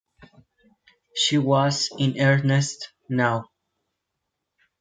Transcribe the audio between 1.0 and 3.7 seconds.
She was in earnest now.